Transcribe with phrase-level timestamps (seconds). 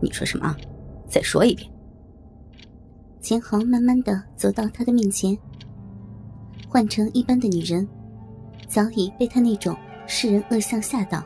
[0.00, 0.54] 你说什么？
[1.08, 1.70] 再说一遍。
[3.20, 5.36] 钱豪慢慢的走到他的面前。
[6.68, 7.88] 换成一般的女人，
[8.68, 9.74] 早已被他那种
[10.06, 11.24] 世人恶相吓到，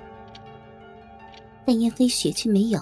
[1.67, 2.81] 但燕飞雪却没有。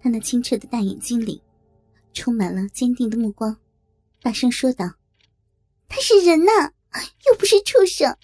[0.00, 1.42] 他那清澈的大眼睛里，
[2.14, 3.54] 充满了坚定的目光，
[4.22, 4.90] 大声说道
[5.86, 6.50] ：“他是人呐，
[7.26, 8.16] 又不是畜生。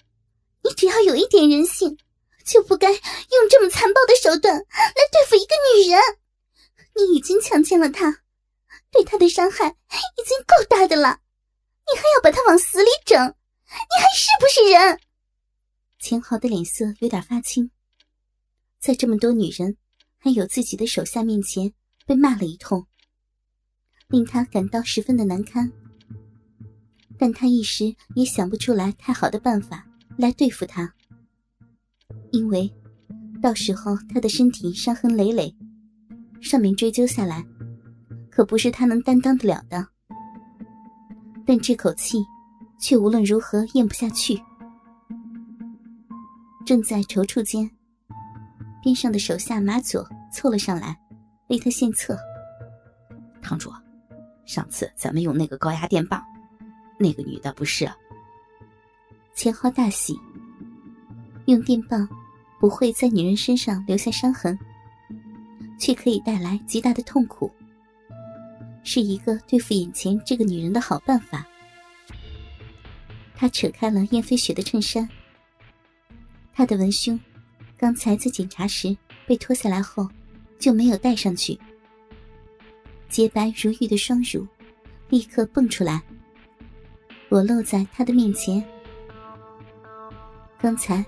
[0.63, 1.95] 你只要有一点人性，
[2.43, 2.99] 就不该用
[3.51, 4.63] 这么残暴的手段来
[5.11, 5.99] 对付一个女人。
[6.95, 8.21] 你已经强奸了她，
[8.91, 11.19] 对她的伤害已经够大的了。”
[11.87, 13.15] 你还要把他往死里整？
[13.23, 14.99] 你还是不是人？
[15.99, 17.69] 钱豪的脸色有点发青，
[18.79, 19.77] 在这么多女人
[20.17, 21.71] 还有自己的手下面前
[22.07, 22.87] 被骂了一通，
[24.07, 25.71] 令他感到十分的难堪。
[27.19, 29.87] 但他一时也想不出来太好的办法
[30.17, 30.91] 来对付他，
[32.31, 32.67] 因为
[33.43, 35.55] 到时候他的身体伤痕累累，
[36.45, 37.43] 上面追究下来，
[38.29, 39.83] 可不是他能担当得了的。
[41.43, 42.19] 但这口气，
[42.79, 44.39] 却无论如何咽不下去。
[46.63, 47.67] 正在踌躇间，
[48.83, 50.95] 边上的手下马佐凑了上来，
[51.49, 52.15] 为他献策。
[53.41, 53.71] 堂主，
[54.45, 56.23] 上次咱们用那个高压电棒，
[56.99, 57.91] 那个女的不是？
[59.33, 60.15] 钱浩大喜。
[61.45, 62.07] 用电棒
[62.59, 64.57] 不会在女人身上留下伤痕，
[65.77, 67.51] 却可以带来极大的痛苦。
[68.83, 71.45] 是一个对付眼前这个女人的好办法。
[73.35, 75.09] 他扯开了燕飞雪的衬衫，
[76.53, 77.19] 她的文胸
[77.77, 78.95] 刚才在检查时
[79.27, 80.07] 被脱下来后
[80.57, 81.59] 就没有戴上去，
[83.09, 84.47] 洁白如玉的双乳
[85.09, 86.01] 立刻蹦出来，
[87.27, 88.63] 裸露在他的面前。
[90.57, 91.03] 刚才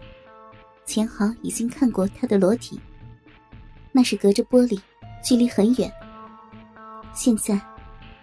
[0.86, 2.80] 钱豪已经看过她的裸体，
[3.98, 4.80] 那是隔着玻璃，
[5.23, 5.92] 距离很远。
[7.16, 7.59] 现在，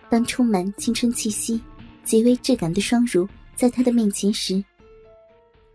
[0.08, 1.60] 当充满青春气息、
[2.04, 4.64] 极为质感的双乳在他的面前时，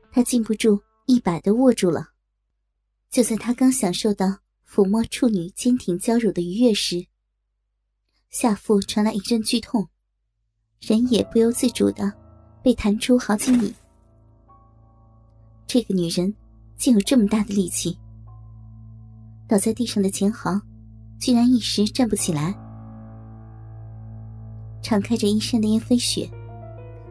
[0.09, 2.07] 他禁不住一把的握住了。
[3.11, 4.27] 就在他刚享受到
[4.65, 7.05] 抚摸处女坚挺娇乳的愉悦时，
[8.29, 9.85] 下腹传来一阵剧痛，
[10.79, 12.09] 人也不由自主的
[12.63, 13.75] 被弹出好几米。
[15.67, 16.33] 这个女人
[16.77, 17.99] 竟有这么大的力气！
[19.49, 20.61] 倒在地上的钱豪，
[21.19, 22.55] 居然一时站不起来。
[24.83, 26.29] 敞开着衣衫的燕飞雪，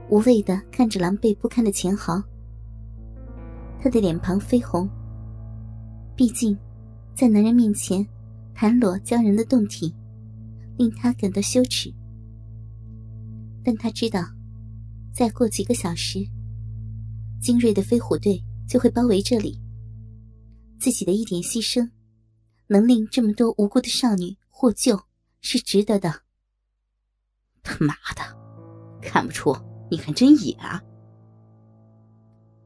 [0.09, 2.23] 无畏的看着狼狈不堪的钱豪。
[3.83, 4.89] 他的脸庞绯红。
[6.15, 6.57] 毕竟，
[7.13, 8.07] 在男人面前，
[8.55, 9.93] 袒裸骄人的动体，
[10.77, 11.93] 令他感到羞耻。
[13.65, 14.25] 但他知道，
[15.13, 16.21] 再过几个小时，
[17.41, 19.61] 精锐的飞虎队就会包围这里。
[20.79, 21.89] 自己的一点牺牲，
[22.69, 25.01] 能令这么多无辜的少女获救，
[25.41, 26.23] 是值得的。
[27.63, 29.55] 他妈的，看不出
[29.91, 30.81] 你还真野啊！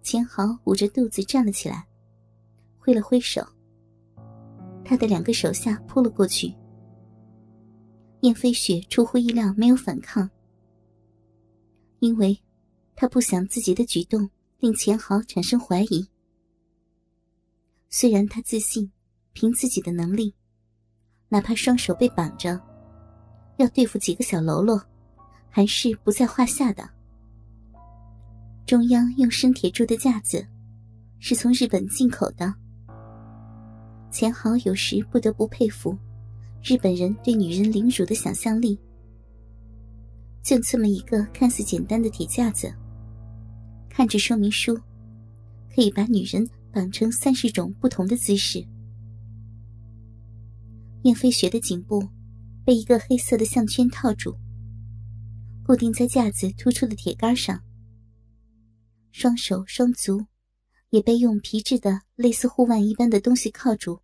[0.03, 1.87] 钱豪捂着肚子站了起来，
[2.79, 3.41] 挥了挥手。
[4.85, 6.55] 他的两个手下扑了过去。
[8.23, 10.29] 燕飞雪出乎意料没有反抗，
[12.01, 12.37] 因为
[12.95, 16.07] 他不想自己的举动令钱豪产生怀疑。
[17.91, 18.91] 虽然他自信，
[19.33, 20.35] 凭自己的能力，
[21.29, 22.61] 哪怕双手被绑着，
[23.59, 24.83] 要对付几个小喽啰。
[25.55, 26.89] 还是不在话下的。
[28.65, 30.47] 中央用生铁铸的架子，
[31.19, 32.55] 是从日本进口的。
[34.11, 35.95] 钱豪有时不得不佩服
[36.63, 38.81] 日本人对女人凌辱的想象力。
[40.43, 42.73] 就这么一个看似简单的铁架子，
[43.91, 44.75] 看着说明书，
[45.75, 48.67] 可以把女人绑成三十种不同的姿势。
[51.03, 52.09] 燕飞雪的颈部
[52.65, 54.37] 被一个黑色的项圈套住。
[55.65, 57.63] 固定在架子突出的铁杆上，
[59.13, 60.27] 双手双足
[60.91, 64.03] 也被用皮质的类似护腕一般的东西铐住。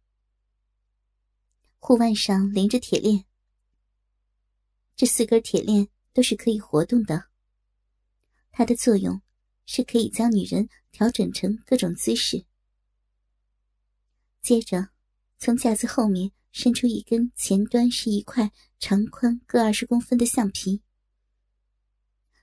[1.80, 3.24] 护腕上连着铁链，
[4.96, 7.24] 这四根铁链都是可以活动的。
[8.50, 9.20] 它的作用
[9.66, 12.44] 是可以将女人调整成各种姿势。
[14.40, 14.88] 接着，
[15.38, 18.50] 从架子后面伸出一根，前端是一块
[18.80, 20.82] 长宽各二十公分的橡皮。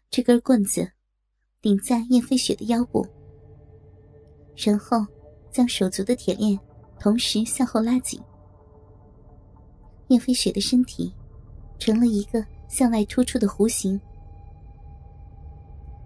[0.09, 0.89] 这根棍子
[1.61, 3.05] 顶在燕飞雪的腰部，
[4.55, 5.05] 然后
[5.51, 6.57] 将手足的铁链
[6.97, 8.17] 同时向后拉紧。
[10.07, 11.13] 燕飞雪的身体
[11.77, 13.99] 成了一个向外突出的弧形。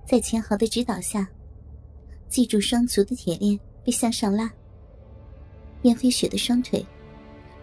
[0.08, 1.30] 在钱豪的指导下，
[2.28, 4.52] 系住双足的铁链被向上拉。
[5.84, 6.84] 燕飞雪的双腿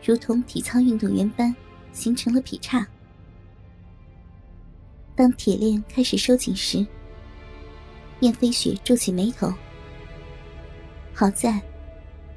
[0.06, 1.52] 如同体操运动员般
[1.92, 2.86] 形成了劈叉。
[5.16, 6.86] 当铁链开始收紧时，
[8.20, 9.52] 燕飞雪皱起眉头。
[11.12, 11.60] 好在，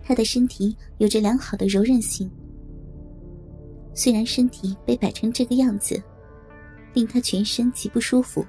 [0.04, 2.28] 她的身体有着良好的柔韧性。
[3.94, 6.02] 虽然身体被摆成这个样子，
[6.96, 8.44] 令她全身极不舒服，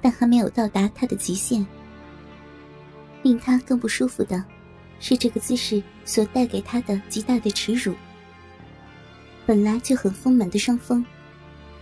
[0.00, 1.64] 但还没有到达她的极限。
[3.22, 4.42] 令她更不舒服的，
[5.00, 7.94] 是这个姿势所带给他的极大的耻辱。
[9.46, 11.04] 本来就很丰满的双峰。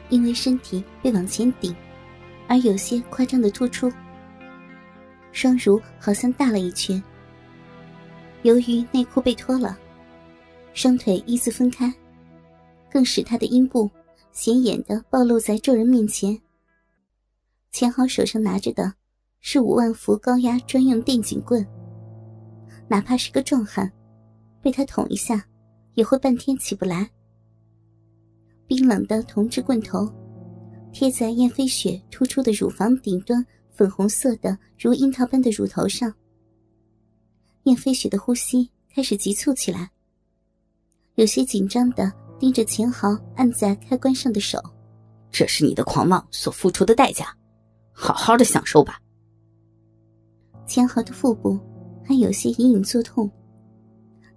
[0.08, 1.74] 因为身体被往前顶，
[2.46, 3.92] 而有些夸张的突出，
[5.32, 7.02] 双乳好像大了一圈。
[8.42, 9.76] 由于内裤被脱了，
[10.74, 11.92] 双腿依次分开，
[12.88, 13.90] 更使他的阴部
[14.30, 16.40] 显眼的暴露在众人面前。
[17.72, 18.94] 钱豪手上拿着的
[19.40, 21.66] 是五万伏高压专用电警棍，
[22.88, 23.90] 哪怕是个壮汉，
[24.62, 25.44] 被他捅一下，
[25.94, 27.10] 也会半天起不来。
[28.66, 30.12] 冰冷的铜制棍头
[30.92, 36.12] 贴在燕飞雪突出的乳房顶端，粉红色的如樱桃般的乳头上。
[37.64, 39.90] 燕飞雪的呼吸开始急促起来，
[41.16, 44.62] 有些紧张的盯着钱豪按在开关上的手。
[45.30, 47.36] 这是你的狂妄所付出的代价，
[47.92, 48.98] 好好的享受吧。
[50.66, 51.60] 钱豪的腹部
[52.06, 53.28] 还有些隐隐作痛，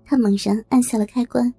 [0.03, 1.53] 他猛然按下了开关。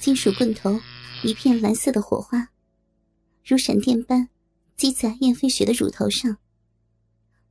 [0.00, 0.76] 金属棍头，
[1.22, 2.48] 一片蓝色的火花，
[3.44, 4.28] 如闪电般
[4.76, 6.36] 击在燕飞雪的乳头上，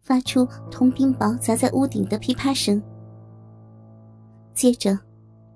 [0.02, 2.82] 发出铜冰雹砸在屋顶的噼啪声。
[4.54, 5.00] 接着，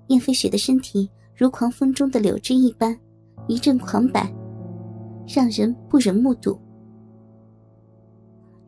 [0.06, 2.98] 燕飞雪的身体如狂风中的柳枝一般
[3.46, 4.32] 一阵狂摆，
[5.28, 6.58] 让人不忍目睹。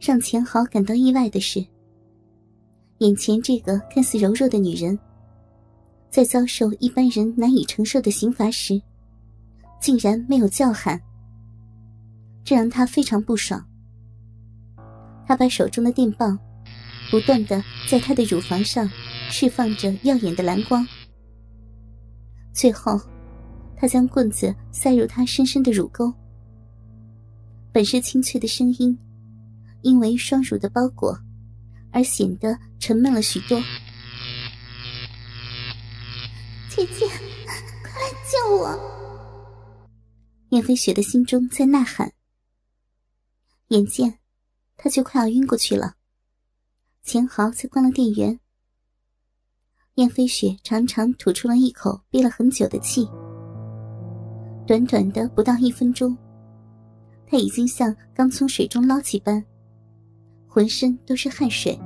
[0.04, 1.64] 让钱豪感到意外的是，
[2.98, 4.98] 眼前这个看似柔弱的女人。
[6.10, 8.78] 在遭受一般人难以承受的刑罚时，
[9.80, 11.00] 竟然没有叫喊，
[12.44, 13.66] 这让他非常不爽。
[15.26, 16.38] 他把手中的电棒
[17.10, 18.88] 不断的在他的乳房上
[19.30, 20.86] 释放着耀眼的蓝光，
[22.52, 23.00] 最后，
[23.74, 26.12] 他将棍子塞入他深深的乳沟。
[27.72, 28.96] 本是清脆的声音，
[29.84, 31.16] 因为双乳的包裹
[31.92, 33.60] 而显得沉闷了许多。
[36.70, 38.76] 姐姐，快来救我！
[40.48, 42.12] 燕飞雪的心中在呐喊。
[43.68, 44.18] 眼见
[44.76, 45.94] 他就快要晕过去了，
[47.02, 48.40] 钱豪才关了电源。
[49.96, 53.06] 燕飞雪长长吐出了一口憋了很久的气。
[54.66, 56.16] 短短的不到一分钟，
[57.26, 59.44] 他已经像刚从水中捞起般，
[60.54, 61.76] 浑身都是汗水。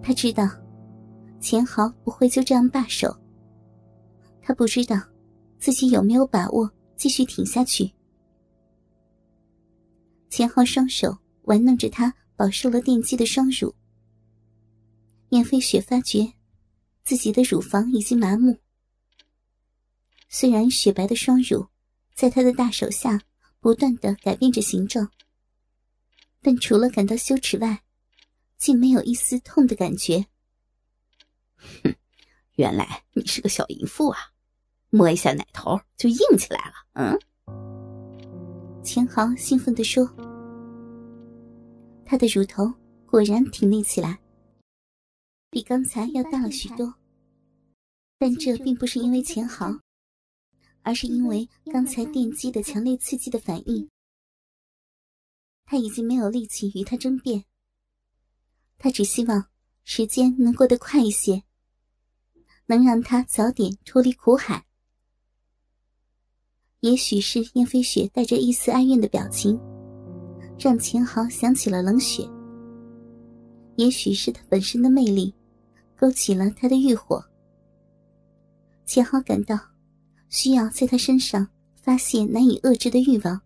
[0.00, 0.48] 他知道。
[1.44, 3.14] 钱豪不会就这样罢手。
[4.40, 4.96] 他不知道
[5.58, 7.92] 自己有没有把握继续挺下去。
[10.30, 13.74] 钱豪双手玩弄着他饱受了电击的双乳。
[15.30, 16.32] 燕飞雪发觉
[17.02, 18.56] 自己的乳房已经麻木。
[20.30, 21.66] 虽然雪白的双乳
[22.14, 23.20] 在他的大手下
[23.60, 25.06] 不断的改变着形状，
[26.44, 27.82] 但除了感到羞耻外，
[28.58, 30.26] 竟没有一丝痛的感觉。
[31.56, 31.94] 哼，
[32.56, 34.18] 原来你是个小淫妇啊！
[34.90, 36.74] 摸一下奶头就硬起来了。
[36.92, 37.18] 嗯，
[38.84, 40.06] 钱豪兴奋地说
[42.04, 42.70] ：“他的乳头
[43.06, 44.20] 果然挺立起来，
[45.48, 46.94] 比刚才要大了许多。
[48.18, 49.72] 但这并不是因为钱豪，
[50.82, 53.88] 而是因为刚才电击的强烈刺激的反应。
[55.64, 57.44] 他已经没有力气与他争辩，
[58.78, 59.46] 他只希望
[59.84, 61.42] 时间能过得快一些。”
[62.66, 64.64] 能让他早点脱离苦海。
[66.80, 69.60] 也许是燕飞雪带着一丝哀怨的表情，
[70.58, 72.26] 让钱豪想起了冷雪。
[73.76, 75.34] 也许是他本身的魅力，
[75.94, 77.22] 勾起了他的欲火。
[78.86, 79.58] 钱豪感到
[80.30, 83.38] 需要在他身上发泄难以遏制的欲望。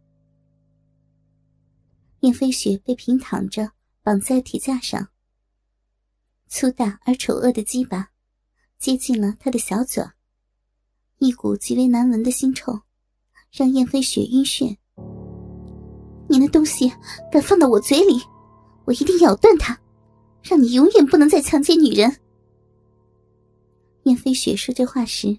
[2.20, 3.72] 燕飞雪被平躺着
[4.02, 5.08] 绑在铁架上，
[6.48, 8.10] 粗大而丑恶的鸡巴。
[8.78, 10.04] 接近了他的小嘴，
[11.18, 12.80] 一股极为难闻的腥臭，
[13.50, 14.76] 让燕飞雪晕眩。
[16.28, 16.88] 你那东西
[17.32, 18.20] 敢放到我嘴里，
[18.84, 19.76] 我一定咬断它，
[20.42, 22.20] 让你永远不能再强奸女人。
[24.04, 25.36] 燕飞雪说这话时，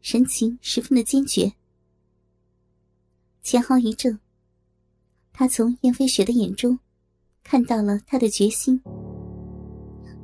[0.00, 1.52] 神情十分的坚决。
[3.42, 4.18] 钱豪一怔，
[5.38, 6.78] 他从燕飞雪的眼中，
[7.44, 8.80] 看到了他的决心。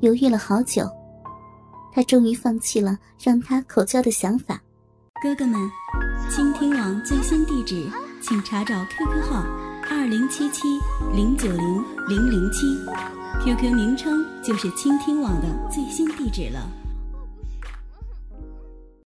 [0.00, 0.88] 犹豫了好久。
[1.94, 4.58] 他终于放弃了让他口交的想法。
[5.22, 5.60] 哥哥们，
[6.30, 7.86] 倾听网最新地址，
[8.22, 9.44] 请查找 QQ 号
[9.90, 10.62] 二零七七
[11.14, 12.66] 零九零零零七
[13.44, 16.66] ，QQ 名称就是倾听网的最新地址了。